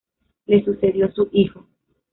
Le 0.47 0.63
sucedió 0.65 1.11
su 1.13 1.29
hijo. 1.31 1.67